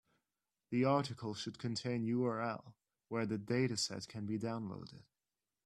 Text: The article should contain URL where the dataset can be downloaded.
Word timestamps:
The 0.71 0.83
article 0.83 1.35
should 1.35 1.59
contain 1.59 2.07
URL 2.07 2.73
where 3.07 3.27
the 3.27 3.37
dataset 3.37 4.07
can 4.07 4.25
be 4.25 4.39
downloaded. 4.39 5.03